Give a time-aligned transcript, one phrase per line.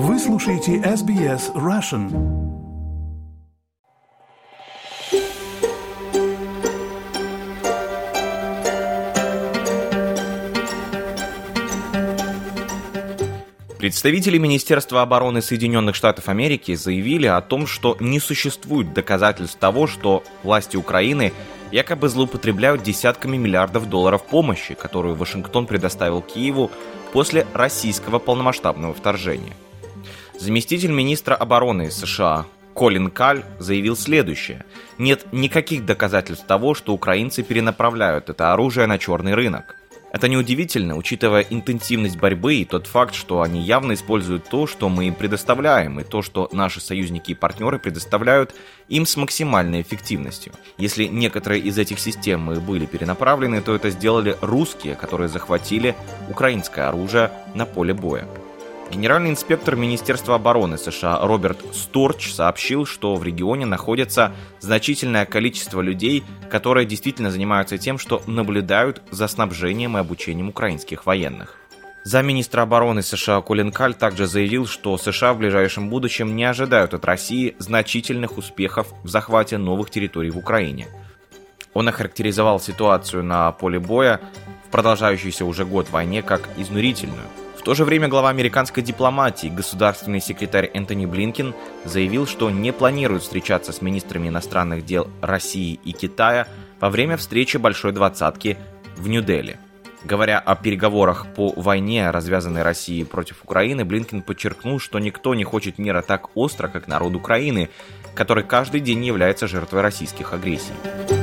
[0.00, 2.08] Вы слушаете SBS Russian.
[13.80, 20.22] Представители Министерства обороны Соединенных Штатов Америки заявили о том, что не существует доказательств того, что
[20.44, 21.32] власти Украины
[21.72, 26.70] якобы злоупотребляют десятками миллиардов долларов помощи, которую Вашингтон предоставил Киеву
[27.12, 29.54] после российского полномасштабного вторжения.
[30.38, 34.64] Заместитель министра обороны США Колин Каль заявил следующее.
[34.96, 39.74] Нет никаких доказательств того, что украинцы перенаправляют это оружие на черный рынок.
[40.12, 45.08] Это неудивительно, учитывая интенсивность борьбы и тот факт, что они явно используют то, что мы
[45.08, 48.54] им предоставляем, и то, что наши союзники и партнеры предоставляют
[48.88, 50.52] им с максимальной эффективностью.
[50.78, 55.96] Если некоторые из этих систем и были перенаправлены, то это сделали русские, которые захватили
[56.30, 58.26] украинское оружие на поле боя.
[58.90, 66.24] Генеральный инспектор Министерства обороны США Роберт Сторч сообщил, что в регионе находится значительное количество людей,
[66.50, 71.56] которые действительно занимаются тем, что наблюдают за снабжением и обучением украинских военных.
[72.04, 77.04] Замминистра обороны США Колин Каль также заявил, что США в ближайшем будущем не ожидают от
[77.04, 80.88] России значительных успехов в захвате новых территорий в Украине.
[81.74, 84.22] Он охарактеризовал ситуацию на поле боя
[84.66, 87.26] в продолжающейся уже год войне как изнурительную–
[87.58, 93.22] в то же время глава американской дипломатии, государственный секретарь Энтони Блинкин, заявил, что не планирует
[93.22, 96.46] встречаться с министрами иностранных дел России и Китая
[96.80, 98.56] во время встречи Большой Двадцатки
[98.96, 99.58] в Нью-Дели.
[100.04, 105.78] Говоря о переговорах по войне, развязанной Россией против Украины, Блинкин подчеркнул, что никто не хочет
[105.78, 107.70] мира так остро, как народ Украины,
[108.14, 111.17] который каждый день является жертвой российских агрессий.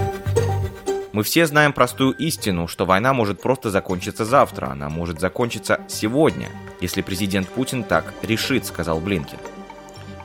[1.16, 6.49] Мы все знаем простую истину, что война может просто закончиться завтра, она может закончиться сегодня,
[6.81, 9.38] если президент Путин так решит, сказал Блинкин.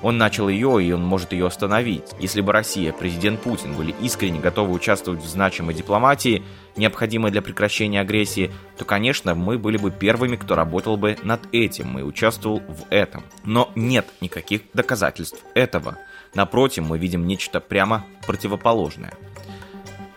[0.03, 2.07] Он начал ее, и он может ее остановить.
[2.19, 6.43] Если бы Россия, президент Путин были искренне готовы участвовать в значимой дипломатии,
[6.75, 12.01] необходимой для прекращения агрессии, то, конечно, мы были бы первыми, кто работал бы над этим
[12.01, 13.23] и участвовал в этом.
[13.45, 15.99] Но нет никаких доказательств этого.
[16.35, 19.15] Напротив, мы видим нечто прямо противоположное–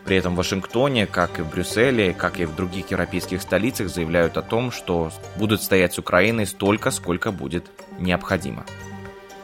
[0.05, 4.37] при этом в Вашингтоне, как и в Брюсселе, как и в других европейских столицах заявляют
[4.37, 7.65] о том, что будут стоять с Украиной столько, сколько будет
[7.99, 8.65] необходимо.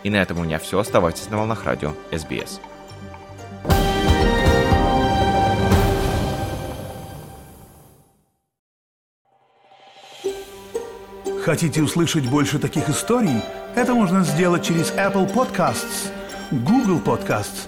[0.03, 0.79] И на этом у меня все.
[0.79, 2.59] Оставайтесь на волнах радио СБС.
[11.43, 13.41] Хотите услышать больше таких историй?
[13.75, 16.11] Это можно сделать через Apple Podcasts,
[16.51, 17.67] Google Podcasts,